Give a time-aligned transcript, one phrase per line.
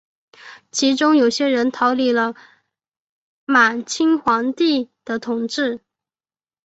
[0.71, 2.33] 其中有些人逃离了
[3.45, 5.79] 满清皇帝的统治。